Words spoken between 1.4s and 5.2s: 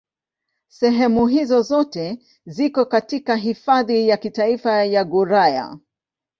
zote ziko katika Hifadhi ya Kitaifa ya